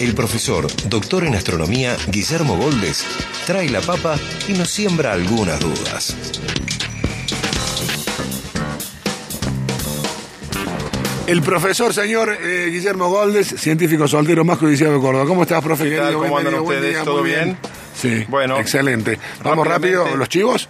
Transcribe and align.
el 0.00 0.14
profesor, 0.14 0.66
doctor 0.88 1.24
en 1.24 1.34
astronomía, 1.34 1.94
Guillermo 2.08 2.56
Goldes, 2.56 3.04
trae 3.46 3.68
la 3.68 3.82
papa 3.82 4.18
y 4.48 4.54
nos 4.54 4.70
siembra 4.70 5.12
algunas 5.12 5.60
dudas. 5.60 6.16
El 11.26 11.42
profesor, 11.42 11.92
señor 11.94 12.36
eh, 12.42 12.70
Guillermo 12.72 13.08
Goldes, 13.08 13.48
científico 13.48 14.08
soltero 14.08 14.44
más 14.44 14.58
codiciado 14.58 14.94
de 14.94 15.00
Córdoba. 15.00 15.26
¿Cómo 15.26 15.42
estás, 15.42 15.62
profe? 15.62 15.88
¿Qué 15.88 15.96
tal? 15.96 16.14
¿Cómo 16.14 16.38
andan 16.38 16.54
ustedes? 16.54 16.90
día, 16.94 17.04
¿Todo 17.04 17.22
bien? 17.22 17.56
Sí, 17.94 18.24
Bueno, 18.28 18.58
excelente. 18.58 19.18
Vamos 19.44 19.66
rápido, 19.66 20.16
los 20.16 20.28
chivos. 20.28 20.68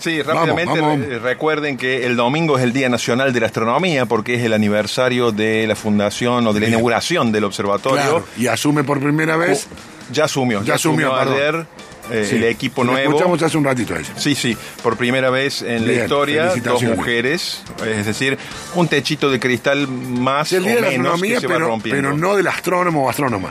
Sí, 0.00 0.22
rápidamente 0.22 0.80
vamos. 0.80 1.00
re- 1.06 1.18
recuerden 1.18 1.76
que 1.76 2.06
el 2.06 2.16
domingo 2.16 2.56
es 2.56 2.64
el 2.64 2.72
Día 2.72 2.88
Nacional 2.88 3.32
de 3.32 3.40
la 3.40 3.46
Astronomía 3.46 4.06
porque 4.06 4.34
es 4.34 4.42
el 4.44 4.52
aniversario 4.52 5.32
de 5.32 5.66
la 5.66 5.74
fundación 5.76 6.46
o 6.46 6.52
de 6.52 6.60
la 6.60 6.68
inauguración 6.68 7.32
del 7.32 7.44
observatorio. 7.44 8.00
Claro. 8.02 8.24
Y 8.36 8.46
asume 8.46 8.84
por 8.84 9.00
primera 9.00 9.36
vez. 9.36 9.66
Ya 10.12 10.24
asumió, 10.24 10.62
Ya 10.62 10.74
asumió, 10.76 11.14
ayer 11.14 11.66
eh, 12.10 12.26
Sí, 12.30 12.36
el 12.36 12.44
equipo 12.44 12.82
lo 12.84 12.92
nuevo. 12.92 13.10
Escuchamos 13.10 13.42
hace 13.42 13.58
un 13.58 13.64
ratito 13.64 13.94
a 13.94 13.98
ella. 13.98 14.08
Sí, 14.16 14.34
sí, 14.34 14.56
por 14.82 14.96
primera 14.96 15.28
vez 15.28 15.60
en 15.60 15.86
la 15.86 15.92
historia, 15.92 16.54
dos 16.64 16.82
mujeres, 16.82 17.62
es 17.86 18.06
decir, 18.06 18.38
un 18.74 18.88
techito 18.88 19.30
de 19.30 19.38
cristal 19.38 19.86
más 19.88 20.50
el 20.54 20.62
o 20.62 20.64
día 20.64 20.74
de 20.76 20.80
la 20.80 20.88
menos 20.88 21.06
astronomía, 21.14 21.34
que 21.34 21.40
se 21.42 21.46
va 21.48 21.52
pero, 21.54 21.66
rompiendo. 21.66 22.02
pero 22.02 22.16
no 22.16 22.36
del 22.36 22.46
astrónomo 22.46 23.04
o 23.06 23.10
astrónoma. 23.10 23.50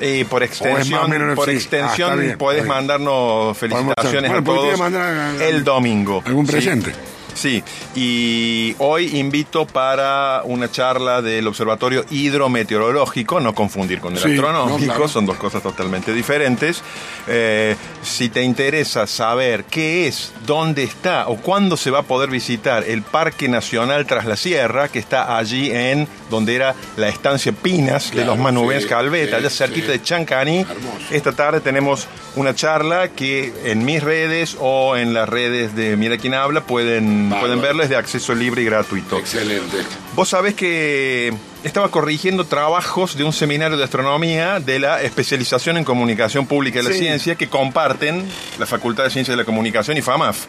Y 0.00 0.24
por 0.24 0.42
extensión, 0.42 1.10
menos, 1.10 1.34
por 1.34 1.46
sí. 1.46 1.52
Ah, 1.52 1.54
extensión 1.54 2.20
bien, 2.20 2.38
puedes 2.38 2.64
mandarnos 2.66 3.56
felicitaciones 3.58 4.30
Bueno, 4.30 4.52
a 4.52 4.54
todos 4.56 4.78
mandar 4.78 5.42
el 5.42 5.64
domingo. 5.64 6.22
algún 6.24 6.46
Sí. 6.46 6.52
presente. 6.52 6.92
Sí, 7.34 7.62
y 7.94 8.74
hoy 8.78 9.16
invito 9.16 9.64
para 9.64 10.42
una 10.44 10.68
charla 10.72 11.22
del 11.22 11.46
Observatorio 11.46 12.04
Hidrometeorológico, 12.10 13.38
no 13.38 13.54
confundir 13.54 14.00
con 14.00 14.14
el 14.14 14.18
Sí, 14.18 14.30
astronómico, 14.32 14.78
no, 14.80 14.84
claro. 14.86 15.08
son 15.08 15.24
dos 15.26 15.36
cosas 15.36 15.62
totalmente 15.62 16.12
diferentes. 16.12 16.82
Eh, 17.28 17.76
si 18.02 18.28
te 18.28 18.42
interesa 18.42 19.06
saber 19.06 19.64
qué 19.64 20.08
es, 20.08 20.32
dónde 20.46 20.82
está 20.82 21.28
o 21.28 21.36
cuándo 21.36 21.76
se 21.76 21.92
va 21.92 22.00
a 22.00 22.02
poder 22.02 22.28
visitar 22.30 22.82
el 22.84 23.02
Parque 23.02 23.48
Nacional 23.48 24.04
Tras 24.06 24.24
la 24.26 24.36
Sierra, 24.36 24.88
que 24.88 24.98
está 24.98 25.38
allí 25.38 25.70
en 25.70 26.08
donde 26.30 26.54
era 26.54 26.74
la 26.96 27.08
estancia 27.08 27.52
Pinas 27.52 28.12
de 28.12 28.24
los 28.24 28.38
Manubens 28.38 28.82
sí, 28.82 28.88
Calveta, 28.88 29.32
sí, 29.32 29.36
allá 29.36 29.50
cerquita 29.50 29.86
sí. 29.86 29.92
de 29.92 30.02
Chancani. 30.02 30.66
Esta 31.10 31.32
tarde 31.32 31.60
tenemos 31.60 32.06
una 32.36 32.54
charla 32.54 33.08
que 33.08 33.52
en 33.64 33.84
mis 33.84 34.02
redes 34.02 34.56
o 34.60 34.96
en 34.96 35.14
las 35.14 35.28
redes 35.28 35.74
de 35.74 35.96
Mira 35.96 36.18
quién 36.18 36.34
habla 36.34 36.62
pueden, 36.62 37.30
Bárbaro. 37.30 37.46
pueden 37.46 37.62
verles 37.62 37.88
de 37.88 37.96
acceso 37.96 38.34
libre 38.34 38.62
y 38.62 38.64
gratuito. 38.66 39.18
Excelente. 39.18 39.78
Vos 40.14 40.28
sabés 40.28 40.54
que 40.54 41.32
estaba 41.64 41.90
corrigiendo 41.90 42.44
trabajos 42.44 43.16
de 43.16 43.24
un 43.24 43.32
seminario 43.32 43.76
de 43.76 43.84
astronomía 43.84 44.60
de 44.60 44.78
la 44.78 45.02
especialización 45.02 45.76
en 45.76 45.84
comunicación 45.84 46.46
pública 46.46 46.80
y 46.80 46.82
la 46.82 46.92
ciencia 46.92 47.34
que 47.34 47.48
comparten 47.48 48.24
la 48.58 48.66
Facultad 48.66 49.04
de 49.04 49.10
Ciencias 49.10 49.36
de 49.36 49.42
la 49.42 49.44
Comunicación 49.44 49.96
y 49.96 50.02
FAMAF. 50.02 50.46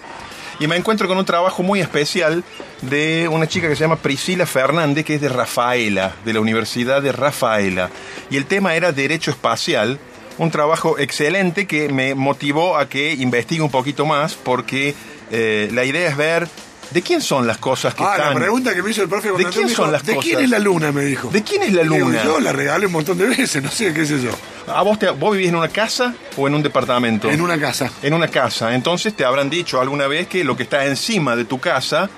Y 0.60 0.68
me 0.68 0.76
encuentro 0.76 1.08
con 1.08 1.18
un 1.18 1.24
trabajo 1.24 1.64
muy 1.64 1.80
especial 1.80 2.44
de 2.82 3.30
una 3.32 3.48
chica 3.48 3.70
que 3.70 3.78
se 3.78 3.82
llama 3.82 3.95
Priscila 3.95 4.45
Fernández, 4.45 5.06
que 5.06 5.16
es 5.16 5.22
de 5.22 5.30
Rafaela, 5.30 6.16
de 6.26 6.33
la 6.33 6.42
Universidad 6.42 7.02
de 7.02 7.14
Rafaela. 7.14 7.89
Y 8.30 8.36
el 8.36 8.45
tema 8.45 8.76
era 8.76 8.92
Derecho 8.92 9.32
Espacial, 9.32 10.00
un 10.38 10.52
trabajo 10.52 11.00
excelente 11.00 11.66
que 11.66 11.88
me 11.88 12.14
motivó 12.14 12.78
a 12.78 12.89
que 12.89 13.14
investigue 13.14 13.61
un 13.61 13.72
poquito 13.72 14.06
más, 14.06 14.36
porque 14.36 14.95
eh, 15.32 15.70
la 15.72 15.86
idea 15.86 16.10
es 16.10 16.17
ver 16.17 16.50
de 16.92 17.02
quién 17.02 17.22
son 17.22 17.45
las 17.45 17.58
cosas 17.58 17.94
que 17.94 18.04
Ah, 18.04 18.14
están... 18.17 18.33
la 18.33 18.39
pregunta 18.39 18.73
que 18.73 18.82
me 18.82 18.89
hizo 18.92 19.04
el 19.04 19.10
profe 19.10 19.30
cuando 19.30 19.48
¿De 19.48 19.54
quién 19.54 19.66
me 19.66 19.70
dijo, 19.70 19.83
son 19.83 19.92
las 19.92 20.04
¿De 20.05 20.16
cosas? 20.16 20.30
quién 20.30 20.44
es 20.44 20.50
la 20.50 20.60
luna? 20.60 20.92
Me 20.92 21.04
dijo. 21.04 21.30
¿De 21.30 21.44
quién 21.44 21.61
es 21.64 21.73
la 21.73 21.83
digo, 21.83 21.98
luna? 21.98 22.23
yo 22.23 22.39
la 22.39 22.52
regalé 22.52 22.86
un 22.88 22.92
montón 22.94 23.17
de 23.17 23.27
veces, 23.27 23.61
no 23.61 23.70
sé 23.70 23.94
qué 23.94 24.05
sé 24.05 24.22
yo. 24.22 24.32
¿A 24.73 24.82
vos, 24.82 24.98
te- 25.00 25.10
vos 25.10 25.32
vivís 25.33 25.50
en 25.50 25.55
una 25.55 25.67
casa 25.70 26.14
o 26.38 26.48
en 26.48 26.55
un 26.55 26.64
departamento? 26.64 27.30
En 27.30 27.42
una 27.42 27.60
casa. 27.60 27.92
En 28.02 28.14
una 28.14 28.27
casa. 28.27 28.73
Entonces 28.73 29.14
te 29.16 29.23
habrán 29.26 29.50
dicho 29.50 29.80
alguna 29.80 30.08
vez 30.08 30.27
que 30.27 30.44
lo 30.44 30.55
que 30.58 30.64
está 30.64 30.86
encima 30.86 31.36
de 31.36 31.45
tu 31.45 31.60
casa 31.60 32.10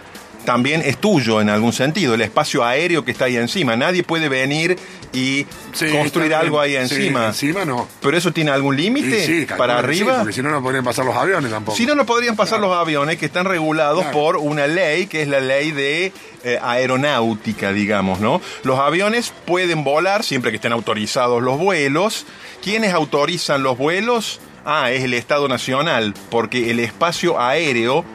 también 0.46 0.82
es 0.84 0.98
tuyo 0.98 1.40
en 1.40 1.50
algún 1.50 1.72
sentido, 1.72 2.16
el 2.16 2.22
espacio 2.22 2.64
aéreo 2.66 3.06
que 3.06 3.12
está 3.12 3.26
ahí 3.26 3.38
encima. 3.38 3.76
Nadie 3.76 4.03
puede 4.03 4.28
venir 4.28 4.76
y 5.14 5.46
Sí, 5.74 5.88
construir 5.90 6.34
algo 6.34 6.60
ahí 6.60 6.72
Sí, 6.72 6.78
encima. 6.96 7.28
encima 7.28 7.66
no. 7.66 7.88
¿Pero 8.02 8.18
eso 8.18 8.32
tiene 8.32 8.52
algún 8.52 8.76
límite? 8.78 9.26
Sí, 9.26 9.46
¿Para 9.58 9.78
arriba? 9.80 10.18
porque 10.20 10.34
si 10.34 10.42
no, 10.42 10.50
no 10.50 10.62
podrían 10.62 10.84
pasar 10.84 11.06
los 11.06 11.16
aviones 11.16 11.52
tampoco. 11.52 11.78
Si 11.78 11.86
no, 11.86 11.96
no 11.96 12.06
podrían 12.06 12.36
pasar 12.36 12.60
los 12.60 12.76
aviones 12.76 13.18
que 13.18 13.26
están 13.26 13.46
regulados 13.46 14.02
Claro. 14.04 14.18
por 14.18 14.38
una 14.38 14.68
ley, 14.68 15.08
que 15.08 15.22
es 15.22 15.28
la 15.28 15.40
ley 15.40 15.72
de 15.72 16.14
eh, 16.44 16.60
aeronáutica, 16.62 17.72
digamos, 17.74 18.20
¿no? 18.20 18.42
Los 18.64 18.80
aviones 18.80 19.34
pueden 19.46 19.84
volar 19.84 20.24
siempre 20.24 20.52
que 20.52 20.56
estén 20.56 20.72
autorizados 20.74 21.42
los 21.42 21.58
vuelos. 21.58 22.26
¿Quiénes 22.64 22.94
autorizan 22.94 23.64
los 23.64 23.78
vuelos? 23.78 24.40
Ah, 24.66 24.92
es 24.92 25.04
el 25.04 25.14
Estado 25.14 25.48
Nacional, 25.48 26.14
porque 26.30 26.70
el 26.72 26.80
espacio 26.80 27.40
aéreo, 27.40 28.06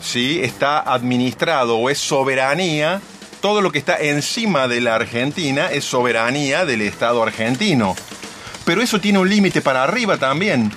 ¿sí? 0.00 0.40
Está 0.42 0.80
administrado 0.80 1.76
o 1.78 1.88
es 1.90 1.98
soberanía. 1.98 3.00
Todo 3.44 3.60
lo 3.60 3.70
que 3.70 3.76
está 3.78 3.98
encima 3.98 4.68
de 4.68 4.80
la 4.80 4.94
Argentina 4.94 5.70
es 5.70 5.84
soberanía 5.84 6.64
del 6.64 6.80
Estado 6.80 7.22
argentino. 7.22 7.94
Pero 8.64 8.80
eso 8.80 8.98
tiene 9.02 9.18
un 9.18 9.28
límite 9.28 9.60
para 9.60 9.82
arriba 9.82 10.16
también. 10.16 10.72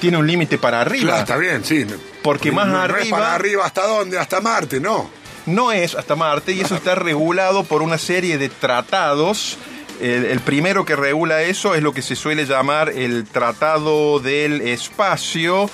Tiene 0.00 0.16
un 0.16 0.26
límite 0.26 0.56
para 0.56 0.80
arriba. 0.80 1.04
Claro, 1.08 1.20
está 1.20 1.36
bien, 1.36 1.62
sí. 1.62 1.84
Porque 2.22 2.50
más 2.50 2.68
no, 2.68 2.72
no 2.78 2.84
es 2.86 2.90
arriba- 2.90 3.18
para 3.18 3.34
arriba, 3.34 3.66
¿hasta 3.66 3.86
dónde? 3.86 4.18
Hasta 4.18 4.40
Marte, 4.40 4.80
no. 4.80 5.10
No 5.44 5.72
es 5.72 5.94
hasta 5.94 6.16
Marte 6.16 6.52
y 6.52 6.62
eso 6.62 6.74
está 6.74 6.94
regulado 6.94 7.64
por 7.64 7.82
una 7.82 7.98
serie 7.98 8.38
de 8.38 8.48
tratados. 8.48 9.58
El, 10.00 10.24
el 10.24 10.40
primero 10.40 10.86
que 10.86 10.96
regula 10.96 11.42
eso 11.42 11.74
es 11.74 11.82
lo 11.82 11.92
que 11.92 12.00
se 12.00 12.16
suele 12.16 12.46
llamar 12.46 12.88
el 12.88 13.26
Tratado 13.26 14.20
del 14.20 14.62
Espacio, 14.62 15.68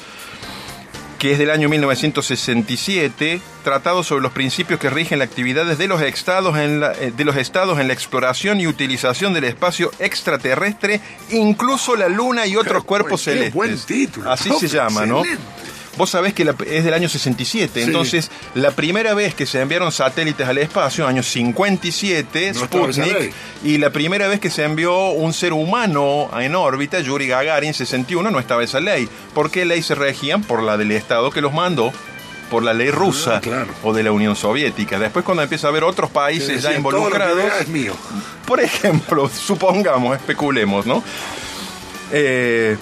que 1.21 1.33
es 1.33 1.39
del 1.39 1.51
año 1.51 1.69
1967, 1.69 3.43
tratado 3.63 4.03
sobre 4.03 4.23
los 4.23 4.33
principios 4.33 4.81
que 4.81 4.89
rigen 4.89 5.19
las 5.19 5.29
actividades 5.29 5.77
de 5.77 5.87
los 5.87 6.01
estados 6.01 6.57
en 6.57 6.81
la, 6.81 6.93
eh, 6.95 7.13
de 7.15 7.25
los 7.27 7.37
estados 7.37 7.79
en 7.79 7.89
la 7.89 7.93
exploración 7.93 8.59
y 8.59 8.67
utilización 8.67 9.35
del 9.35 9.45
espacio 9.45 9.93
extraterrestre, 9.99 11.03
incluso 11.29 11.95
la 11.95 12.09
Luna 12.09 12.47
y 12.47 12.57
otros 12.57 12.85
cuerpos 12.85 13.23
qué 13.23 13.33
celestes. 13.33 13.55
buen 13.55 13.79
título, 13.79 14.33
Así 14.33 14.51
se 14.59 14.67
llama, 14.67 15.05
¿no? 15.05 15.23
Vos 15.97 16.11
sabés 16.11 16.33
que 16.35 16.45
la- 16.45 16.55
es 16.67 16.85
del 16.85 16.95
año 16.95 17.09
67, 17.09 17.81
Sí. 17.81 17.87
entonces 17.87 18.31
la 18.55 18.71
primera 18.71 19.13
vez 19.13 19.35
que 19.35 19.45
se 19.45 19.61
enviaron 19.61 19.91
satélites 19.91 20.47
al 20.47 20.59
espacio, 20.59 21.07
año 21.07 21.23
57, 21.23 22.53
No. 22.55 22.61
Sputnik, 22.61 23.33
y 23.65 23.79
la 23.79 23.91
primera 23.91 24.29
vez 24.29 24.39
que 24.41 24.51
se 24.51 24.63
envió 24.65 25.11
un 25.11 25.33
ser 25.33 25.53
humano 25.53 26.31
en 26.39 26.55
órbita, 26.55 27.01
Yuri 27.01 27.27
Gagarin, 27.27 27.75
61, 27.75 28.31
no 28.31 28.39
estaba 28.39 28.63
esa 28.63 28.81
ley. 28.81 29.09
¿Por 29.35 29.51
qué 29.51 29.65
ley 29.65 29.83
se 29.83 29.95
regían? 29.97 30.43
Por 30.43 30.63
la 30.63 30.77
del 30.77 30.93
Estado 30.93 31.31
que 31.31 31.41
los 31.41 31.53
mandó, 31.53 31.93
por 32.51 32.63
la 32.63 32.73
ley 32.73 32.91
rusa 32.91 33.37
Ah, 33.37 33.41
claro. 33.41 33.69
o 33.83 33.93
de 33.93 34.03
la 34.05 34.13
Unión 34.13 34.37
Soviética. 34.37 34.99
Después 34.99 35.25
cuando 35.25 35.43
empieza 35.43 35.67
a 35.67 35.71
haber 35.71 35.85
otros 35.85 36.11
países 36.11 36.63
ya 36.63 36.73
involucrados... 36.73 37.41
es 37.61 37.69
mío. 37.69 37.95
Por 38.47 38.61
ejemplo, 38.61 39.29
supongamos, 39.47 40.17
especulemos, 40.17 40.87
¿no? 40.87 41.03
Eh, 42.13 42.77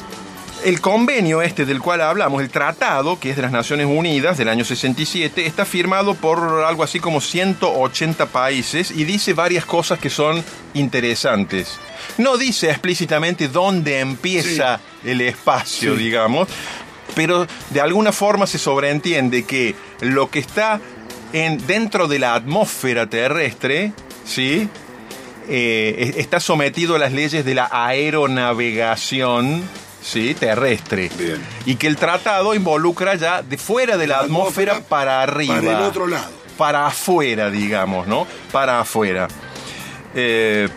el 0.65 0.81
convenio 0.81 1.41
este 1.43 1.65
del 1.65 1.81
cual 1.81 2.01
hablamos, 2.01 2.43
el 2.43 2.51
tratado, 2.51 3.19
que 3.21 3.31
es 3.31 3.37
de 3.37 3.43
las 3.43 3.53
Naciones 3.53 3.87
Unidas 3.87 4.37
del 4.39 4.49
año 4.49 4.65
67, 4.65 5.47
está 5.47 5.65
firmado 5.65 6.15
por 6.15 6.65
algo 6.65 6.83
así 6.83 6.99
como 7.01 7.21
180 7.21 8.27
países 8.27 8.91
y 8.91 9.05
dice 9.05 9.33
varias 9.35 9.65
cosas 9.65 9.99
que 9.99 10.11
son 10.11 10.43
interesantes. 10.75 11.79
No 12.19 12.37
dice 12.37 12.71
explícitamente 12.71 13.49
dónde 13.49 14.01
empieza 14.01 14.81
el 15.05 15.21
espacio, 15.21 15.97
Sí. 15.97 16.03
digamos, 16.05 16.49
pero 17.15 17.47
de 17.71 17.81
alguna 17.81 18.13
forma 18.13 18.47
se 18.47 18.59
sobreentiende 18.59 19.45
que 19.45 19.75
lo 20.01 20.29
que 20.31 20.41
está 20.41 20.81
en, 21.33 21.65
dentro 21.67 22.09
de 22.09 22.19
la 22.19 22.35
atmósfera 22.35 23.07
terrestre, 23.09 23.93
¿sí? 24.25 24.69
Eh, 25.49 25.95
es- 26.11 26.17
está 26.17 26.41
sometido 26.41 26.97
a 26.97 26.99
las 26.99 27.13
leyes 27.13 27.45
de 27.45 27.55
la 27.55 27.69
aeronavegación 27.73 29.63
¿sí? 30.09 30.35
terrestre. 30.35 31.11
Bien. 31.19 31.45
Y 31.67 31.77
que 31.77 31.87
el 31.87 31.97
tratado 31.97 32.55
involucra 32.55 33.15
ya 33.15 33.43
de 33.43 33.59
fuera 33.59 33.97
de 33.97 34.07
la, 34.07 34.19
La 34.19 34.23
atmósfera, 34.25 34.73
atmósfera 34.73 34.89
para 34.89 35.23
arriba. 35.23 35.57
para 35.57 35.79
el 35.79 35.85
otro 35.85 36.07
lado. 36.07 36.31
Para 36.57 36.87
afuera, 36.87 37.51
digamos, 37.51 38.07
¿no? 38.07 38.27
Para 38.51 38.81
afuera. 38.81 39.29
Eh, 40.15 40.69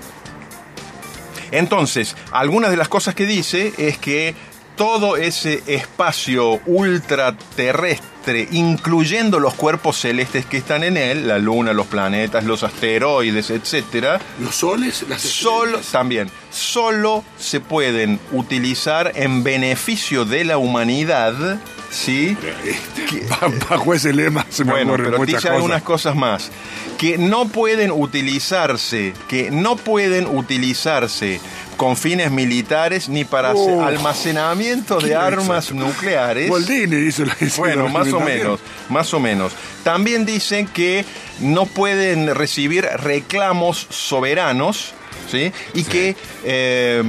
Entonces, 1.51 2.15
algunas 2.31 2.71
de 2.71 2.77
las 2.77 2.87
cosas 2.87 3.15
que 3.15 3.25
dice 3.25 3.73
es 3.77 3.97
que 3.97 4.35
todo 4.81 5.15
ese 5.15 5.61
espacio 5.67 6.59
ultraterrestre, 6.65 8.47
incluyendo 8.49 9.39
los 9.39 9.53
cuerpos 9.53 9.99
celestes 10.01 10.47
que 10.47 10.57
están 10.57 10.83
en 10.83 10.97
él, 10.97 11.27
la 11.27 11.37
luna, 11.37 11.71
los 11.71 11.85
planetas, 11.85 12.45
los 12.45 12.63
asteroides, 12.63 13.51
etcétera, 13.51 14.19
¿Los 14.39 14.55
soles? 14.55 15.05
Las 15.07 15.21
solo 15.21 15.79
también 15.91 16.31
solo 16.49 17.23
se 17.37 17.59
pueden 17.59 18.19
utilizar 18.31 19.11
en 19.13 19.43
beneficio 19.43 20.25
de 20.25 20.45
la 20.45 20.57
humanidad, 20.57 21.59
¿sí? 21.91 22.35
Este, 22.65 23.27
Bajo 23.69 23.93
ese 23.93 24.13
lema 24.13 24.47
se 24.49 24.65
me 24.65 24.71
Bueno, 24.71 24.93
pero 24.97 25.17
muchas 25.19 25.35
cosas. 25.35 25.51
algunas 25.51 25.83
cosas 25.83 26.15
más. 26.15 26.51
Que 26.97 27.19
no 27.19 27.47
pueden 27.47 27.91
utilizarse, 27.91 29.13
que 29.27 29.51
no 29.51 29.75
pueden 29.75 30.25
utilizarse 30.25 31.39
con 31.81 31.97
fines 31.97 32.29
militares 32.29 33.09
ni 33.09 33.25
para 33.25 33.53
almacenamiento 33.53 34.99
de 34.99 35.15
armas 35.15 35.71
exacto. 35.71 35.87
nucleares. 35.87 36.47
Boldini 36.47 37.07
hizo 37.07 37.25
la 37.25 37.35
Bueno, 37.57 37.89
más 37.89 38.13
o 38.13 38.19
menos, 38.19 38.59
más 38.87 39.11
o 39.15 39.19
menos. 39.19 39.53
También 39.83 40.23
dicen 40.23 40.67
que 40.67 41.03
no 41.39 41.65
pueden 41.65 42.35
recibir 42.35 42.83
reclamos 42.83 43.87
soberanos, 43.89 44.93
¿sí? 45.27 45.51
Y 45.73 45.83
que 45.85 46.15
eh, 46.43 47.01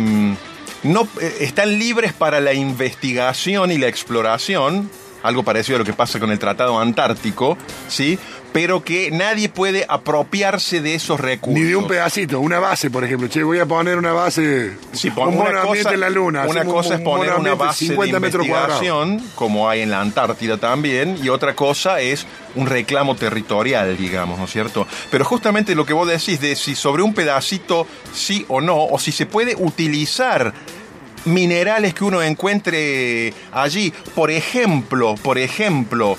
no 0.85 1.09
eh, 1.21 1.37
están 1.41 1.79
libres 1.79 2.15
para 2.15 2.41
la 2.41 2.55
investigación 2.55 3.73
y 3.73 3.77
la 3.77 3.89
exploración, 3.89 4.91
algo 5.23 5.43
parecido 5.43 5.77
a 5.77 5.79
lo 5.81 5.85
que 5.85 5.93
pasa 5.93 6.19
con 6.19 6.31
el 6.31 6.39
Tratado 6.39 6.81
Antártico, 6.81 7.59
¿sí? 7.89 8.19
Pero 8.53 8.85
que 8.85 9.11
nadie 9.11 9.49
puede 9.49 9.87
apropiarse 9.89 10.81
de 10.83 10.95
esos 10.95 11.19
recursos. 11.19 11.59
Ni 11.59 11.67
de 11.67 11.75
un 11.75 11.87
pedacito, 11.87 12.39
una 12.41 12.59
base, 12.59 12.91
por 12.91 13.03
ejemplo. 13.03 13.29
Che, 13.29 13.43
voy 13.43 13.59
a 13.59 13.67
poner 13.67 13.97
una 13.97 14.13
base. 14.13 14.77
Pon- 15.15 15.29
un 15.29 15.35
una 15.37 15.45
mono 15.45 15.59
ambiente 15.61 15.83
cosa, 15.85 15.95
en 15.95 16.01
la 16.01 16.11
luna. 16.11 16.45
una 16.47 16.65
cosa 16.65 16.95
es 16.97 17.01
poner 17.01 17.33
una 17.35 17.55
base 17.55 17.87
50 17.87 18.15
de 18.17 18.21
metros 18.21 18.47
investigación, 18.47 19.23
como 19.35 19.69
hay 19.71 19.81
en 19.81 19.91
la 19.91 20.01
Antártida 20.03 20.59
también, 20.59 21.19
y 21.23 21.31
otra 21.31 21.55
cosa 21.57 22.01
es 22.01 22.27
un 22.55 22.67
reclamo 22.67 23.17
territorial, 23.17 23.97
digamos, 23.97 24.39
¿no 24.39 24.45
es 24.45 24.51
cierto? 24.53 24.87
Pero 25.11 25.25
justamente 25.25 25.75
lo 25.75 25.87
que 25.87 25.95
vos 25.95 26.07
decís 26.07 26.39
de 26.41 26.55
si 26.55 26.75
sobre 26.75 27.03
un 27.03 27.15
pedacito 27.15 27.87
sí 28.13 28.45
o 28.49 28.61
no, 28.61 28.85
o 28.85 28.99
si 28.99 29.13
se 29.13 29.25
puede 29.25 29.57
utilizar 29.57 30.53
minerales 31.25 31.95
que 31.95 32.05
uno 32.05 32.21
encuentre 32.23 33.33
allí, 33.53 33.93
por 34.15 34.31
ejemplo, 34.31 35.15
por 35.23 35.39
ejemplo, 35.39 36.17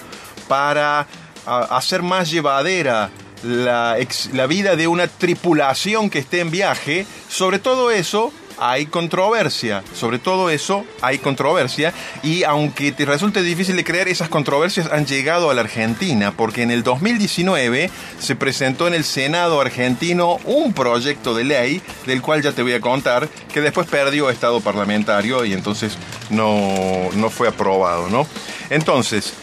para 0.47 1.05
hacer 1.45 2.01
más 2.01 2.29
llevadera 2.29 3.09
la, 3.43 3.97
la 4.33 4.47
vida 4.47 4.75
de 4.75 4.87
una 4.87 5.07
tripulación 5.07 6.09
que 6.09 6.19
esté 6.19 6.39
en 6.39 6.51
viaje, 6.51 7.05
sobre 7.29 7.59
todo 7.59 7.91
eso 7.91 8.31
hay 8.57 8.85
controversia, 8.85 9.83
sobre 9.93 10.19
todo 10.19 10.49
eso 10.49 10.85
hay 11.01 11.17
controversia. 11.17 11.93
Y 12.21 12.43
aunque 12.43 12.91
te 12.91 13.05
resulte 13.05 13.41
difícil 13.41 13.75
de 13.75 13.83
creer, 13.83 14.07
esas 14.07 14.29
controversias 14.29 14.89
han 14.91 15.05
llegado 15.05 15.49
a 15.49 15.53
la 15.53 15.61
Argentina, 15.61 16.33
porque 16.35 16.63
en 16.63 16.71
el 16.71 16.83
2019 16.83 17.89
se 18.19 18.35
presentó 18.35 18.87
en 18.87 18.93
el 18.93 19.03
Senado 19.03 19.61
argentino 19.61 20.37
un 20.45 20.73
proyecto 20.73 21.33
de 21.33 21.43
ley 21.43 21.81
del 22.05 22.21
cual 22.21 22.41
ya 22.41 22.51
te 22.51 22.63
voy 22.63 22.73
a 22.73 22.81
contar, 22.81 23.27
que 23.53 23.61
después 23.61 23.87
perdió 23.87 24.29
estado 24.29 24.61
parlamentario 24.61 25.45
y 25.45 25.53
entonces 25.53 25.97
no, 26.29 27.09
no 27.15 27.29
fue 27.29 27.47
aprobado, 27.47 28.09
¿no? 28.09 28.27
Entonces, 28.69 29.33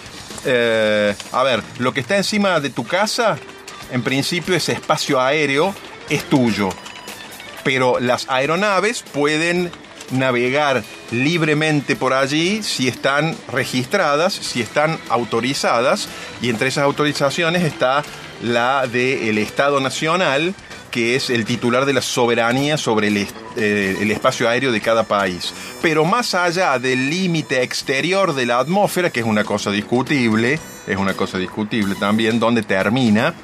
eh, 0.44 1.14
a 1.32 1.42
ver, 1.42 1.62
lo 1.78 1.92
que 1.92 2.00
está 2.00 2.16
encima 2.16 2.60
de 2.60 2.70
tu 2.70 2.86
casa, 2.86 3.38
en 3.90 4.02
principio 4.02 4.54
ese 4.54 4.72
espacio 4.72 5.20
aéreo 5.20 5.74
es 6.08 6.24
tuyo, 6.24 6.70
pero 7.64 8.00
las 8.00 8.28
aeronaves 8.28 9.02
pueden 9.02 9.70
navegar 10.10 10.82
libremente 11.10 11.96
por 11.96 12.12
allí 12.12 12.62
si 12.62 12.88
están 12.88 13.36
registradas, 13.52 14.32
si 14.34 14.60
están 14.60 14.98
autorizadas, 15.08 16.08
y 16.40 16.50
entre 16.50 16.68
esas 16.68 16.84
autorizaciones 16.84 17.62
está 17.62 18.02
la 18.42 18.86
del 18.86 19.38
Estado 19.38 19.80
Nacional, 19.80 20.54
que 20.90 21.14
es 21.16 21.30
el 21.30 21.44
titular 21.44 21.84
de 21.86 21.92
la 21.92 22.02
soberanía 22.02 22.76
sobre 22.76 23.08
el, 23.08 23.26
eh, 23.56 23.96
el 24.00 24.10
espacio 24.10 24.48
aéreo 24.48 24.72
de 24.72 24.80
cada 24.80 25.04
país. 25.04 25.52
Pero 25.80 26.04
más 26.04 26.34
allá 26.34 26.78
del 26.78 27.08
límite 27.10 27.62
exterior 27.62 28.34
de 28.34 28.46
la 28.46 28.58
atmósfera, 28.58 29.10
que 29.10 29.20
es 29.20 29.26
una 29.26 29.44
cosa 29.44 29.70
discutible, 29.70 30.58
es 30.86 30.96
una 30.96 31.14
cosa 31.14 31.38
discutible 31.38 31.94
también, 31.94 32.38
donde 32.40 32.62
termina, 32.62 33.34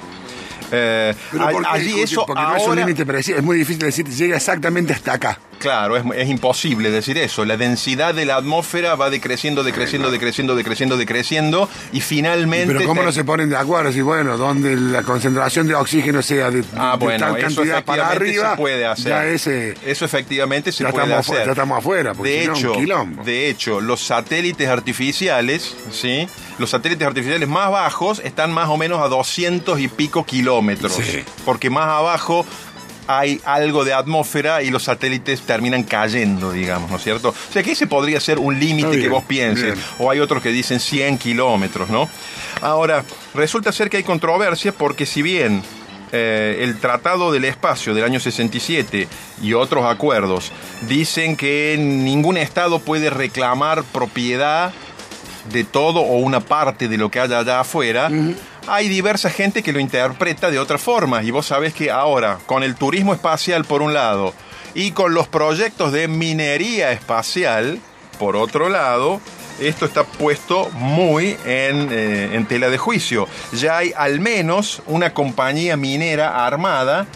eh, 0.72 1.14
Pero 1.30 1.44
a- 1.46 1.50
¿por 1.50 1.62
qué 1.62 1.68
allí 1.70 2.00
eso 2.00 2.26
Porque 2.26 2.42
no 2.42 2.56
es 2.56 2.62
un 2.64 2.68
ahora- 2.70 2.80
límite 2.80 3.06
preciso. 3.06 3.38
Es 3.38 3.44
muy 3.44 3.56
difícil 3.58 3.78
decir, 3.82 4.06
llega 4.08 4.36
exactamente 4.36 4.92
hasta 4.92 5.12
acá. 5.12 5.38
Claro, 5.58 5.96
es, 5.96 6.04
es 6.16 6.28
imposible 6.28 6.90
decir 6.90 7.16
eso. 7.18 7.44
La 7.44 7.56
densidad 7.56 8.14
de 8.14 8.24
la 8.26 8.36
atmósfera 8.36 8.94
va 8.94 9.10
decreciendo, 9.10 9.62
decreciendo, 9.64 10.10
decreciendo, 10.10 10.54
decreciendo, 10.54 10.96
decreciendo 10.96 11.68
y 11.92 12.00
finalmente... 12.00 12.74
Pero 12.74 12.86
¿cómo 12.86 13.00
te- 13.00 13.06
no 13.06 13.12
se 13.12 13.24
ponen 13.24 13.48
de 13.48 13.56
acuerdo? 13.56 13.90
Si, 13.92 14.00
bueno, 14.02 14.36
donde 14.36 14.76
la 14.76 15.02
concentración 15.02 15.66
de 15.66 15.74
oxígeno 15.74 16.22
sea 16.22 16.50
de, 16.50 16.62
Ah, 16.76 16.96
de 16.98 17.04
bueno, 17.04 17.26
tal 17.26 17.36
eso 17.38 17.56
cantidad 17.62 17.84
para 17.84 18.02
efectivamente 18.12 18.16
arriba, 18.38 18.50
se 18.50 18.56
puede 18.56 18.86
hacer. 18.86 19.06
ya 19.08 19.26
ese... 19.26 19.74
Eso 19.86 20.04
efectivamente 20.04 20.72
se 20.72 20.84
puede 20.86 21.14
hacer. 21.14 21.44
ya 21.46 21.52
estamos 21.52 21.78
afuera, 21.78 22.14
porque 22.14 22.30
de 22.30 22.40
si 22.42 22.46
no, 22.46 22.52
un 22.52 22.58
hecho, 22.58 22.72
quilombo. 22.74 23.24
de 23.24 23.48
hecho, 23.48 23.80
los 23.80 24.00
satélites 24.04 24.68
artificiales, 24.68 25.74
¿sí? 25.90 26.28
Los 26.58 26.70
satélites 26.70 27.06
artificiales 27.06 27.48
más 27.48 27.70
bajos 27.70 28.20
están 28.24 28.52
más 28.52 28.68
o 28.68 28.76
menos 28.76 29.00
a 29.00 29.08
200 29.08 29.78
y 29.80 29.88
pico 29.88 30.24
kilómetros. 30.24 30.92
Sí. 30.94 31.22
Porque 31.44 31.70
más 31.70 31.86
abajo 31.86 32.46
hay 33.06 33.40
algo 33.44 33.84
de 33.84 33.94
atmósfera 33.94 34.62
y 34.62 34.70
los 34.70 34.84
satélites 34.84 35.42
terminan 35.42 35.84
cayendo, 35.84 36.52
digamos, 36.52 36.90
¿no 36.90 36.96
es 36.96 37.02
cierto? 37.02 37.30
O 37.30 37.52
sea 37.52 37.62
que 37.62 37.72
ese 37.72 37.86
podría 37.86 38.20
ser 38.20 38.38
un 38.38 38.58
límite 38.58 39.00
que 39.00 39.08
vos 39.08 39.24
pienses. 39.24 39.74
bien. 39.74 39.86
O 39.98 40.10
hay 40.10 40.20
otros 40.20 40.42
que 40.42 40.50
dicen 40.50 40.80
100 40.80 41.18
kilómetros, 41.18 41.88
¿no? 41.88 42.08
Ahora, 42.60 43.04
resulta 43.34 43.72
ser 43.72 43.90
que 43.90 43.98
hay 43.98 44.02
controversia 44.02 44.72
porque 44.72 45.06
si 45.06 45.22
bien 45.22 45.62
eh, 46.12 46.58
el 46.60 46.78
Tratado 46.78 47.32
del 47.32 47.44
Espacio 47.44 47.94
del 47.94 48.04
año 48.04 48.20
67 48.20 49.08
y 49.42 49.52
otros 49.54 49.84
acuerdos 49.84 50.52
dicen 50.88 51.36
que 51.36 51.76
ningún 51.78 52.36
Estado 52.36 52.78
puede 52.78 53.10
reclamar 53.10 53.82
propiedad 53.84 54.72
de 55.52 55.64
todo 55.64 56.00
o 56.00 56.16
una 56.18 56.40
parte 56.40 56.88
de 56.88 56.98
lo 56.98 57.10
que 57.10 57.20
haya 57.20 57.38
allá 57.38 57.60
afuera, 57.60 58.10
hay 58.66 58.88
diversa 58.88 59.30
gente 59.30 59.62
que 59.62 59.72
lo 59.72 59.80
interpreta 59.80 60.50
de 60.50 60.58
otra 60.58 60.78
forma. 60.78 61.22
Y 61.22 61.30
vos 61.30 61.46
sabés 61.46 61.74
que 61.74 61.90
ahora, 61.90 62.38
con 62.46 62.62
el 62.62 62.74
turismo 62.74 63.14
espacial 63.14 63.64
por 63.64 63.82
un 63.82 63.94
lado 63.94 64.34
y 64.74 64.92
con 64.92 65.14
los 65.14 65.28
proyectos 65.28 65.92
de 65.92 66.08
minería 66.08 66.92
espacial 66.92 67.80
por 68.18 68.36
otro 68.36 68.68
lado, 68.68 69.20
esto 69.60 69.86
está 69.86 70.04
puesto 70.04 70.68
muy 70.72 71.36
en, 71.44 71.88
eh, 71.90 72.30
en 72.32 72.46
tela 72.46 72.68
de 72.68 72.78
juicio. 72.78 73.28
Ya 73.52 73.78
hay 73.78 73.92
al 73.96 74.20
menos 74.20 74.82
una 74.86 75.14
compañía 75.14 75.76
minera 75.76 76.46
armada 76.46 77.06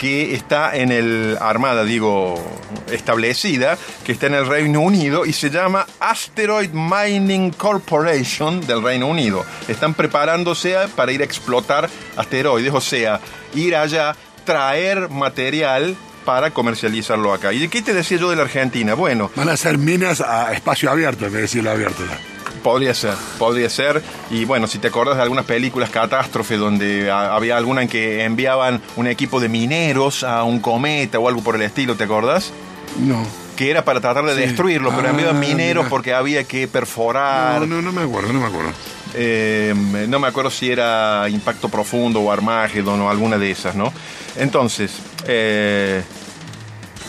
que 0.00 0.34
está 0.34 0.74
en 0.76 0.90
el 0.92 1.36
Armada, 1.42 1.84
digo, 1.84 2.42
establecida, 2.90 3.76
que 4.02 4.12
está 4.12 4.28
en 4.28 4.34
el 4.34 4.46
Reino 4.46 4.80
Unido 4.80 5.26
y 5.26 5.34
se 5.34 5.50
llama 5.50 5.86
Asteroid 6.00 6.70
Mining 6.72 7.50
Corporation 7.50 8.66
del 8.66 8.82
Reino 8.82 9.08
Unido. 9.08 9.44
Están 9.68 9.92
preparándose 9.92 10.74
para 10.96 11.12
ir 11.12 11.20
a 11.20 11.24
explotar 11.24 11.90
asteroides, 12.16 12.72
o 12.72 12.80
sea, 12.80 13.20
ir 13.54 13.76
allá, 13.76 14.16
traer 14.46 15.10
material 15.10 15.94
para 16.24 16.50
comercializarlo 16.50 17.34
acá. 17.34 17.52
¿Y 17.52 17.68
qué 17.68 17.82
te 17.82 17.92
decía 17.92 18.16
yo 18.16 18.30
de 18.30 18.36
la 18.36 18.42
Argentina? 18.42 18.94
Bueno, 18.94 19.30
Van 19.36 19.50
a 19.50 19.56
ser 19.58 19.76
minas 19.76 20.22
a 20.22 20.54
espacio 20.54 20.90
abierto, 20.90 21.26
en 21.26 21.32
vez 21.32 21.36
de 21.36 21.42
decirlo 21.42 21.70
abierto. 21.72 22.02
ya. 22.06 22.39
Podría 22.62 22.92
ser, 22.94 23.14
podría 23.38 23.70
ser. 23.70 24.02
Y 24.30 24.44
bueno, 24.44 24.66
si 24.66 24.78
te 24.78 24.88
acordás 24.88 25.16
de 25.16 25.22
algunas 25.22 25.44
películas 25.46 25.88
catástrofe 25.90 26.56
donde 26.56 27.10
había 27.10 27.56
alguna 27.56 27.82
en 27.82 27.88
que 27.88 28.24
enviaban 28.24 28.82
un 28.96 29.06
equipo 29.06 29.40
de 29.40 29.48
mineros 29.48 30.24
a 30.24 30.42
un 30.44 30.60
cometa 30.60 31.18
o 31.18 31.28
algo 31.28 31.42
por 31.42 31.56
el 31.56 31.62
estilo, 31.62 31.96
¿te 31.96 32.04
acordás? 32.04 32.52
No. 32.98 33.26
Que 33.56 33.70
era 33.70 33.84
para 33.84 34.00
tratar 34.00 34.24
de 34.24 34.34
Sí. 34.34 34.40
destruirlo, 34.40 34.90
pero 34.94 35.08
Ah, 35.08 35.10
enviaban 35.10 35.38
mineros 35.40 35.84
mira. 35.84 35.90
porque 35.90 36.12
había 36.14 36.44
que 36.44 36.68
perforar. 36.68 37.60
No, 37.60 37.66
no, 37.66 37.82
no 37.82 37.92
me 37.92 38.02
acuerdo, 38.02 38.32
no 38.32 38.40
me 38.40 38.46
acuerdo. 38.46 38.70
Eh, 39.14 39.74
no 40.08 40.18
me 40.20 40.28
acuerdo 40.28 40.50
si 40.50 40.70
era 40.70 41.26
Impacto 41.28 41.68
Profundo 41.68 42.20
o 42.20 42.30
Armagedon 42.30 43.00
o 43.00 43.10
alguna 43.10 43.38
de 43.38 43.50
esas, 43.50 43.74
¿no? 43.74 43.92
Entonces, 44.36 44.92
eh, 45.26 46.02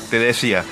te 0.09 0.17
decía, 0.19 0.63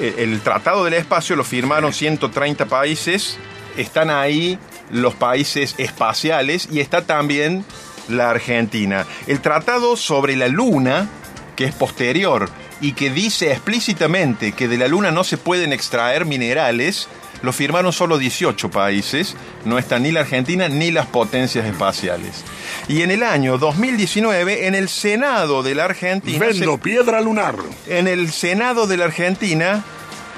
eh, 0.00 0.14
el 0.18 0.40
Tratado 0.40 0.84
del 0.84 0.94
Espacio 0.94 1.34
lo 1.34 1.42
firmaron 1.44 1.92
130 1.92 2.66
países, 2.66 3.36
están 3.80 4.10
ahí 4.10 4.58
los 4.90 5.14
países 5.14 5.74
espaciales 5.78 6.68
y 6.70 6.80
está 6.80 7.02
también 7.06 7.64
la 8.08 8.30
Argentina. 8.30 9.06
El 9.26 9.40
Tratado 9.40 9.96
sobre 9.96 10.36
la 10.36 10.48
Luna, 10.48 11.08
que 11.56 11.64
es 11.64 11.74
posterior 11.74 12.48
y 12.80 12.92
que 12.92 13.10
dice 13.10 13.50
explícitamente 13.52 14.52
que 14.52 14.68
de 14.68 14.78
la 14.78 14.88
Luna 14.88 15.10
no 15.10 15.24
se 15.24 15.36
pueden 15.36 15.72
extraer 15.72 16.24
minerales, 16.24 17.08
lo 17.42 17.52
firmaron 17.52 17.92
solo 17.92 18.18
18 18.18 18.70
países, 18.70 19.36
no 19.64 19.78
está 19.78 19.98
ni 19.98 20.10
la 20.10 20.20
Argentina 20.20 20.68
ni 20.68 20.90
las 20.90 21.06
potencias 21.06 21.66
espaciales. 21.66 22.44
Y 22.88 23.02
en 23.02 23.10
el 23.12 23.22
año 23.22 23.58
2019, 23.58 24.66
en 24.66 24.74
el 24.74 24.88
Senado 24.88 25.62
de 25.62 25.74
la 25.74 25.84
Argentina... 25.84 26.38
Vendo 26.38 26.72
se- 26.72 26.78
piedra 26.78 27.20
lunar. 27.20 27.54
en 27.86 28.08
el 28.08 28.32
Senado 28.32 28.86
de 28.86 28.96
la 28.96 29.04
Argentina, 29.04 29.84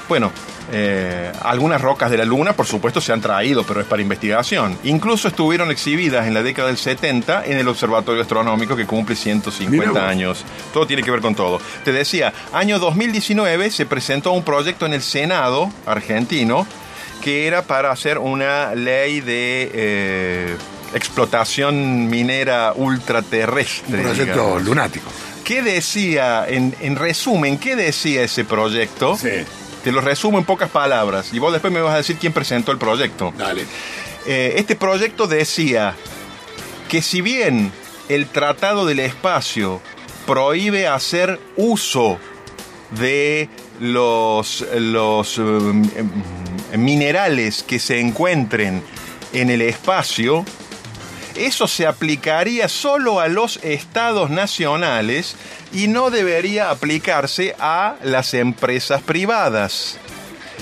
bueno, 0.09 0.31
eh, 0.73 1.33
algunas 1.43 1.81
rocas 1.81 2.11
de 2.11 2.19
la 2.19 2.25
Luna, 2.25 2.53
por 2.53 2.67
supuesto, 2.67 3.01
se 3.01 3.13
han 3.13 3.21
traído, 3.21 3.65
pero 3.65 3.81
es 3.81 3.87
para 3.87 4.03
investigación. 4.03 4.79
Incluso 4.85 5.29
estuvieron 5.29 5.71
exhibidas 5.71 6.27
en 6.27 6.35
la 6.35 6.43
década 6.43 6.69
del 6.69 6.77
70 6.79 7.45
en 7.47 7.59
el 7.59 7.69
Observatorio 7.69 8.23
Astronómico 8.23 8.77
que 8.77 8.87
cumple 8.87 9.15
Mira 9.15 9.23
150 9.23 9.91
vos. 9.91 9.99
años. 10.01 10.45
Todo 10.73 10.87
tiene 10.87 11.03
que 11.03 11.11
ver 11.11 11.21
con 11.21 11.35
todo. 11.35 11.61
Te 11.85 11.93
decía, 11.93 12.33
año 12.53 12.79
2019 12.79 13.71
se 13.71 13.87
presentó 13.87 14.33
un 14.33 14.45
proyecto 14.45 14.87
en 14.87 14.93
el 14.95 15.03
Senado 15.03 15.71
argentino 15.87 16.67
que 17.21 17.47
era 17.47 17.63
para 17.63 17.91
hacer 17.91 18.19
una 18.19 18.75
ley 18.75 19.21
de 19.21 19.71
eh, 19.75 20.57
explotación 20.95 22.09
minera 22.09 22.73
ultraterrestre. 22.75 23.99
Un 23.99 24.03
proyecto 24.05 24.41
digamos. 24.43 24.63
lunático. 24.63 25.11
¿Qué 25.45 25.63
decía, 25.63 26.47
en, 26.49 26.75
en 26.81 26.97
resumen, 26.97 27.59
qué 27.59 27.75
decía 27.77 28.23
ese 28.23 28.45
proyecto? 28.45 29.17
Sí. 29.17 29.29
Te 29.83 29.93
lo 29.93 30.01
resumo 30.01 30.39
en 30.39 30.45
pocas 30.45 30.71
palabras 30.71 31.33
y 31.33 31.39
vos 31.39 31.53
después 31.53 31.73
me 31.73 31.81
vas 31.81 31.95
a 31.95 31.99
decir 31.99 32.17
quién 32.17 32.33
presentó 32.33 32.73
el 32.73 32.79
proyecto. 32.79 33.33
Dale. 33.37 33.67
Eh, 34.27 34.55
este 34.57 34.77
proyecto 34.77 35.27
decía 35.27 35.95
que 36.89 37.01
si 37.01 37.21
bien 37.23 37.73
el 38.09 38.27
Tratado 38.27 38.85
del 38.85 39.01
Espacio 39.01 39.81
prohíbe 40.27 40.87
hacer 40.87 41.41
uso 41.57 42.19
de 42.91 43.49
los, 43.81 44.67
los 44.77 45.39
eh, 45.39 45.43
mm, 45.43 46.79
minerales 46.79 47.63
que 47.63 47.79
se 47.79 48.01
encuentren 48.01 48.83
en 49.33 49.51
el 49.51 49.63
espacio, 49.63 50.45
eso 51.47 51.67
se 51.67 51.87
aplicaría 51.87 52.69
solo 52.69 53.21
a 53.21 53.29
los 53.29 53.59
estados 53.63 54.31
nacionales 54.31 55.37
y 55.73 55.89
no 55.89 56.11
debería 56.11 56.71
aplicarse 56.71 57.55
a 57.59 57.97
las 58.03 58.35
empresas 58.35 59.03
privadas. 59.03 59.99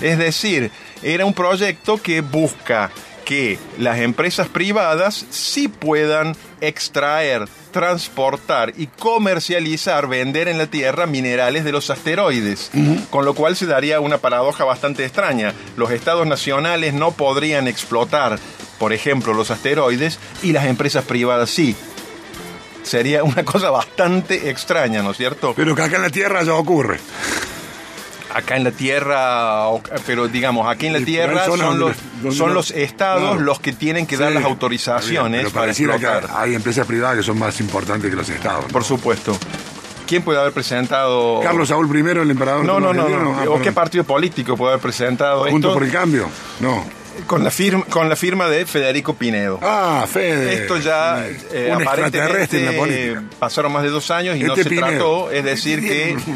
Es 0.00 0.18
decir, 0.18 0.70
era 1.02 1.24
un 1.24 1.34
proyecto 1.34 2.00
que 2.00 2.20
busca 2.20 2.90
que 3.24 3.58
las 3.76 3.98
empresas 3.98 4.48
privadas 4.48 5.26
sí 5.28 5.68
puedan 5.68 6.34
extraer, 6.62 7.46
transportar 7.72 8.72
y 8.76 8.86
comercializar, 8.86 10.08
vender 10.08 10.48
en 10.48 10.56
la 10.56 10.66
Tierra 10.66 11.06
minerales 11.06 11.64
de 11.64 11.72
los 11.72 11.90
asteroides. 11.90 12.70
Con 13.10 13.26
lo 13.26 13.34
cual 13.34 13.54
se 13.54 13.66
daría 13.66 14.00
una 14.00 14.16
paradoja 14.16 14.64
bastante 14.64 15.04
extraña. 15.04 15.52
Los 15.76 15.90
estados 15.90 16.26
nacionales 16.26 16.94
no 16.94 17.10
podrían 17.10 17.68
explotar, 17.68 18.38
por 18.78 18.92
ejemplo, 18.92 19.32
los 19.34 19.50
asteroides 19.50 20.18
y 20.42 20.52
las 20.52 20.66
empresas 20.66 21.04
privadas 21.04 21.50
sí. 21.50 21.74
Sería 22.82 23.22
una 23.24 23.44
cosa 23.46 23.70
bastante 23.70 24.50
extraña, 24.50 25.02
¿no 25.02 25.10
es 25.10 25.16
cierto? 25.16 25.52
Pero 25.56 25.74
que 25.74 25.82
acá 25.82 25.96
en 25.96 26.02
la 26.02 26.10
Tierra 26.10 26.42
ya 26.42 26.54
ocurre. 26.54 27.00
acá 28.32 28.56
en 28.56 28.64
la 28.64 28.70
tierra, 28.70 29.64
pero 30.06 30.28
digamos, 30.28 30.68
aquí 30.68 30.86
en 30.86 30.92
la 30.92 31.00
tierra 31.00 31.44
son, 31.46 31.78
los, 31.78 31.96
son 32.34 32.56
estados 32.74 33.40
los 33.40 33.58
que 33.58 33.72
tienen 33.72 34.06
que 34.06 34.16
dar 34.16 34.32
las 34.32 34.44
autorizaciones 34.44 35.30
bien, 35.30 35.32
pero 35.44 35.50
para 35.50 35.62
pareciera 35.64 35.98
que 35.98 36.06
explotar. 36.06 36.40
hay 36.40 36.54
empresas 36.54 36.86
privadas 36.86 37.16
que 37.16 37.22
son 37.24 37.38
más 37.38 37.58
importantes 37.60 38.08
que 38.10 38.16
los 38.16 38.28
estados. 38.28 38.64
¿no? 38.66 38.68
Por 38.72 38.84
supuesto. 38.84 39.36
¿Quién 40.06 40.22
puede 40.22 40.40
haber 40.40 40.52
presentado? 40.52 41.40
Carlos 41.42 41.68
Saúl 41.68 41.86
I, 41.94 42.00
el 42.10 42.30
emperador. 42.30 42.64
No, 42.64 42.80
no, 42.80 42.94
no, 42.94 43.08
no. 43.08 43.30
ah, 43.34 43.40
¿O 43.40 43.40
perdón. 43.40 43.62
qué 43.62 43.72
partido 43.72 44.04
político 44.04 44.56
puede 44.56 44.72
haber 44.72 44.82
presentado 44.82 45.40
Juntos 45.44 45.70
esto? 45.70 45.74
por 45.74 45.84
el 45.84 45.92
cambio. 45.92 46.30
No. 46.60 46.84
Con 47.26 47.42
la 47.44 47.50
firma, 47.50 47.84
con 47.84 48.08
la 48.08 48.16
firma 48.16 48.48
de 48.48 48.64
Federico 48.66 49.14
Pinedo. 49.14 49.58
Ah, 49.62 50.06
Fede. 50.10 50.54
Esto 50.54 50.76
ya 50.78 51.26
eh, 51.26 51.70
un 51.74 51.82
extraterrestre 51.82 52.58
en 52.60 52.64
la 52.66 52.70
aparentemente 52.72 53.20
pasaron 53.38 53.72
más 53.72 53.82
de 53.82 53.90
dos 53.90 54.10
años 54.10 54.36
y 54.36 54.40
no 54.40 54.52
Este 54.52 54.64
se 54.64 54.70
Pinedo. 54.70 54.88
trató, 54.88 55.30
es 55.30 55.44
decir 55.44 55.80
que 55.80 56.16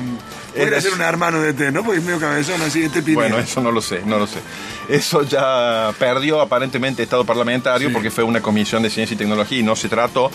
Podría 0.57 0.83
ser 0.83 0.93
un 0.93 1.01
hermano 1.01 1.41
de 1.41 1.55
T, 1.55 1.73
¿no? 1.73 1.83
Porque 1.83 1.99
es 2.01 2.05
medio 2.05 2.21
cabezón 2.21 2.61
así, 2.61 2.83
este 2.85 3.01
Pinedo. 3.03 3.21
Bueno, 3.21 3.39
eso 3.39 3.63
no 3.63 3.73
lo 3.73 3.81
sé, 3.81 4.03
no 4.05 4.19
lo 4.19 4.27
sé. 4.27 4.39
Eso 4.89 5.23
ya 5.23 5.95
perdió 5.99 6.41
aparentemente 6.43 7.03
estado 7.03 7.25
parlamentario 7.25 7.89
Sí. 7.89 7.95
porque 7.95 8.11
fue 8.11 8.23
una 8.25 8.43
comisión 8.43 8.83
de 8.83 8.91
ciencia 8.91 9.15
y 9.15 9.17
tecnología 9.19 9.59
y 9.61 9.63
no 9.63 9.75
se 9.77 9.89
trató. 9.89 10.31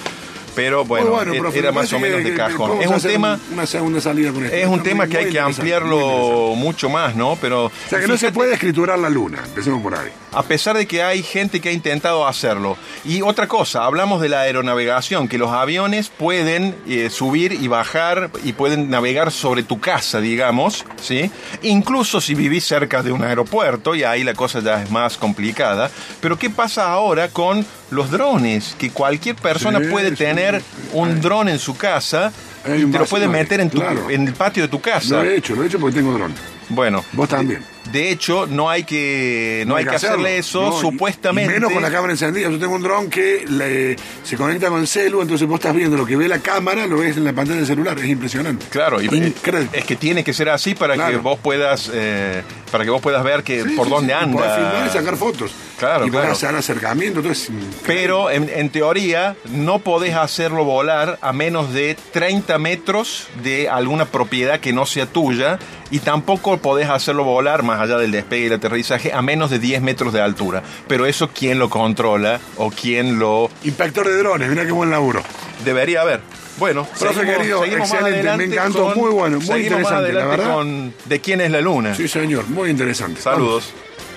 Pero 0.57 0.83
bueno, 0.85 1.11
bueno, 1.11 1.33
e- 1.33 1.39
profe, 1.39 1.59
era 1.59 1.71
más 1.71 1.93
o 1.93 1.99
menos 1.99 2.17
que- 2.23 2.31
de 2.31 2.35
cajón. 2.35 2.81
Es 2.81 2.87
un 2.87 2.99
tema, 2.99 3.39
Una 3.53 3.65
segunda 3.65 4.01
salida 4.01 4.31
con 4.33 4.43
esto. 4.43 4.55
es 4.57 4.67
un 4.67 4.81
tema 4.83 5.07
que 5.07 5.17
hay 5.19 5.29
que 5.29 5.39
ampliarlo 5.39 6.53
mucho 6.55 6.89
más, 6.89 7.15
¿no? 7.15 7.37
Pero 7.39 7.65
O 7.65 7.71
sea 7.89 7.99
que 7.99 8.07
no 8.07 8.17
se 8.17 8.31
puede 8.31 8.53
escriturar 8.53 8.97
la 8.99 9.09
luna. 9.09 9.39
Empecemos 9.45 9.81
por 9.81 9.93
ahí. 9.95 10.09
a 10.33 10.43
pesar 10.43 10.77
de 10.77 10.85
que 10.85 11.01
hay 11.01 11.23
gente 11.23 11.59
que 11.61 11.69
ha 11.69 11.71
intentado 11.71 12.27
hacerlo. 12.27 12.77
Y 13.05 13.21
otra 13.21 13.47
cosa, 13.47 13.85
hablamos 13.85 14.21
de 14.21 14.29
la 14.29 14.41
aeronavegación, 14.41 15.27
que 15.27 15.37
los 15.39 15.49
aviones 15.51 16.09
pueden 16.09 16.75
eh, 16.87 17.09
subir 17.09 17.53
y 17.53 17.67
bajar 17.67 18.29
y 18.43 18.53
pueden 18.53 18.89
navegar 18.89 19.31
sobre 19.31 19.63
tu 19.63 19.79
casa, 19.79 20.19
digamos, 20.19 20.85
¿sí? 21.01 21.31
Incluso 21.63 22.21
si 22.21 22.35
vivís 22.35 22.65
cerca 22.65 23.01
de 23.01 23.11
un 23.11 23.23
aeropuerto, 23.23 23.95
y 23.95 24.03
ahí 24.03 24.23
la 24.23 24.33
cosa 24.35 24.59
ya 24.59 24.83
es 24.83 24.91
más 24.91 25.17
complicada. 25.17 25.89
Pero 26.21 26.37
¿qué 26.37 26.49
pasa 26.51 26.91
ahora 26.91 27.29
con 27.29 27.65
los 27.89 28.11
drones? 28.11 28.75
Que 28.77 28.91
cualquier 28.91 29.35
persona 29.37 29.79
Sí, 29.79 29.85
puede 29.89 30.09
sí. 30.11 30.15
tener 30.17 30.46
un 30.93 31.21
dron 31.21 31.49
en 31.49 31.59
su 31.59 31.75
casa 31.77 32.31
y 32.65 32.85
te 32.85 32.99
lo 32.99 33.05
puede 33.05 33.27
meter 33.27 33.59
en, 33.61 33.69
tu- 33.69 33.77
claro. 33.79 34.09
en 34.09 34.27
el 34.27 34.33
patio 34.33 34.63
de 34.63 34.69
tu 34.69 34.81
casa. 34.81 35.15
Lo 35.15 35.23
he 35.23 35.37
hecho, 35.37 35.55
lo 35.55 35.63
he 35.63 35.67
hecho 35.67 35.79
porque 35.79 35.95
tengo 35.97 36.13
dron. 36.13 36.33
Bueno, 36.69 37.01
Vos 37.13 37.29
también. 37.29 37.63
de 37.93 38.11
hecho, 38.11 38.45
no 38.45 38.69
hay 38.69 38.83
que, 38.83 39.63
no 39.67 39.77
hay 39.77 39.85
que 39.85 39.95
hacerle 39.95 40.37
eso, 40.37 40.63
No, 40.63 40.81
supuestamente. 40.81 41.53
menos 41.53 41.71
con 41.71 41.81
la 41.81 41.89
cámara 41.89 42.11
encendida. 42.11 42.49
Yo 42.49 42.59
tengo 42.59 42.75
un 42.75 42.81
dron 42.83 43.09
que 43.09 43.45
le- 43.47 43.95
se 44.25 44.35
conecta 44.35 44.67
con 44.67 44.81
el 44.81 44.87
celu, 44.89 45.21
entonces 45.21 45.47
vos 45.47 45.61
estás 45.61 45.73
viendo 45.73 45.95
lo 45.95 46.05
que 46.05 46.17
ve 46.17 46.27
la 46.27 46.39
cámara, 46.39 46.85
lo 46.85 46.97
ves 46.97 47.15
en 47.15 47.23
la 47.23 47.31
pantalla 47.31 47.59
del 47.59 47.67
celular. 47.67 47.97
Es 47.97 48.07
impresionante. 48.09 48.65
Claro, 48.69 48.99
y 49.01 49.05
Increíble. 49.05 49.69
es 49.71 49.85
que 49.85 49.95
tiene 49.95 50.25
que 50.25 50.33
ser 50.33 50.49
así 50.49 50.75
para 50.75 50.95
que 51.07 51.15
vos 51.15 51.39
puedas 51.41 51.89
eh, 51.93 52.43
para 52.71 52.83
que 52.83 52.89
vos 52.89 53.01
puedas 53.01 53.24
ver 53.24 53.43
que 53.43 53.63
Sí, 53.63 53.69
por 53.75 53.86
sí, 53.86 53.91
dónde 53.91 54.13
sí, 54.13 54.19
anda. 54.24 54.38
Podés 54.38 54.55
filmar 54.55 54.88
y 54.88 54.89
sacar 54.89 55.17
fotos. 55.17 55.51
Claro, 55.77 56.07
y 56.07 56.09
claro. 56.09 56.31
hacer 56.31 56.55
acercamiento. 56.55 57.19
Entonces, 57.19 57.50
Pero 57.86 58.29
en, 58.31 58.50
en 58.50 58.69
teoría 58.69 59.36
no 59.51 59.79
podés 59.79 60.15
hacerlo 60.15 60.63
volar 60.63 61.19
a 61.21 61.33
menos 61.33 61.74
de 61.74 61.95
30 62.13 62.57
metros 62.57 63.27
de 63.43 63.69
alguna 63.69 64.05
propiedad 64.05 64.59
que 64.59 64.74
no 64.74 64.86
sea 64.86 65.05
tuya 65.05 65.59
y 65.91 66.00
tampoco 66.00 66.57
podés 66.57 66.89
hacerlo 66.89 67.24
volar 67.24 67.63
más 67.63 67.79
allá 67.79 67.97
del 67.97 68.12
despegue 68.12 68.43
y 68.43 68.47
el 68.47 68.53
aterrizaje 68.53 69.13
a 69.13 69.21
menos 69.21 69.50
de 69.50 69.59
10 69.59 69.81
metros 69.81 70.13
de 70.13 70.21
altura. 70.21 70.63
Pero 70.88 71.05
eso 71.05 71.29
quién 71.33 71.59
lo 71.59 71.69
controla 71.69 72.39
o 72.57 72.71
quién 72.71 73.19
lo 73.19 73.50
inspector 73.63 74.07
de 74.07 74.17
drones, 74.17 74.50
mira 74.50 74.65
qué 74.65 74.71
buen 74.71 74.89
laburo. 74.89 75.21
Debería 75.63 76.01
haber. 76.01 76.21
Bueno, 76.57 76.87
Profe 76.99 77.25
querido, 77.25 77.63
excelente, 77.63 78.35
me 78.35 78.43
encantó, 78.45 78.95
muy 78.95 79.11
bueno, 79.11 79.39
muy 79.39 79.61
interesante, 79.61 80.11
la 80.11 80.25
verdad. 80.25 80.55
con 80.55 80.93
de 81.05 81.21
quién 81.21 81.41
es 81.41 81.51
la 81.51 81.61
luna. 81.61 81.93
Sí, 81.95 82.07
señor, 82.07 82.47
muy 82.47 82.71
interesante. 82.71 83.21
Saludos. 83.21 83.73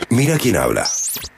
Mira 0.09 0.39
quién 0.39 0.57
habla. 0.57 0.89